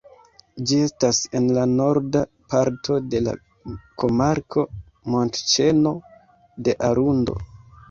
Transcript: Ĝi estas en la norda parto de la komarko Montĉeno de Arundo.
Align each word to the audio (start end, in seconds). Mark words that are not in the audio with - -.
Ĝi 0.69 0.77
estas 0.85 1.17
en 1.39 1.49
la 1.57 1.65
norda 1.73 2.23
parto 2.53 2.97
de 3.11 3.21
la 3.27 3.35
komarko 4.05 4.67
Montĉeno 5.17 5.95
de 6.69 6.79
Arundo. 6.91 7.41